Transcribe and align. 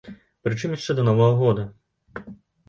Прычым 0.45 0.73
яшчэ 0.77 0.95
да 0.99 1.05
новага 1.09 1.35
года. 1.43 1.67